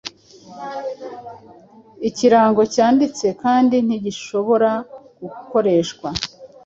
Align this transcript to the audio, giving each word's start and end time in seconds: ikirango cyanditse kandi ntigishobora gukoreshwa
ikirango 2.09 2.61
cyanditse 2.73 3.25
kandi 3.41 3.75
ntigishobora 3.85 4.71
gukoreshwa 5.21 6.09